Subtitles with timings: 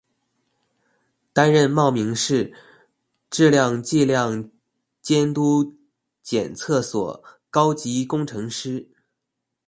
[1.31, 2.51] 担任茂名市
[3.29, 4.49] 质量计量
[4.99, 5.75] 监督
[6.23, 8.89] 检测所高级工程师。